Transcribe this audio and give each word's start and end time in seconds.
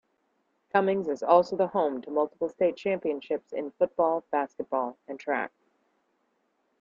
Cummings 0.73 1.07
is 1.07 1.21
also 1.21 1.55
the 1.55 1.67
home 1.67 2.01
to 2.01 2.09
multiple 2.09 2.49
state 2.49 2.75
champions 2.75 3.27
in 3.51 3.69
football, 3.69 4.23
basketball 4.31 4.97
and 5.07 5.19
track. 5.19 5.51